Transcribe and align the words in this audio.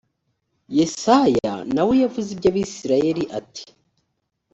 yesaya 0.77 1.51
na 1.75 1.83
we 1.87 1.93
yavuze 2.03 2.27
iby 2.35 2.45
abisirayeli 2.51 3.23
ati 3.39 3.65